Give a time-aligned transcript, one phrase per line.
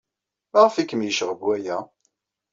[0.51, 1.77] Maɣef ay kem-yecɣeb waya?